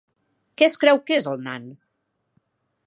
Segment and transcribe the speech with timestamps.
[0.61, 1.69] Què es creu que és el nan?